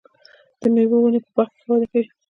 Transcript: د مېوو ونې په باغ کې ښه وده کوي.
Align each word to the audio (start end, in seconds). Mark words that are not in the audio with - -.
د 0.59 0.61
مېوو 0.73 0.97
ونې 1.03 1.19
په 1.23 1.29
باغ 1.35 1.49
کې 1.51 1.57
ښه 1.61 1.67
وده 1.71 1.87
کوي. 1.91 2.07